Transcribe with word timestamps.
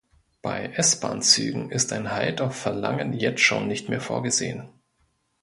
Bei 0.41 0.65
S-Bahnzügen 0.77 1.69
ist 1.69 1.93
ein 1.93 2.11
Halt 2.11 2.41
auf 2.41 2.55
Verlangen 2.55 3.13
jetzt 3.13 3.41
schon 3.41 3.67
nicht 3.67 3.87
mehr 3.87 4.01
vorgesehen. 4.01 4.67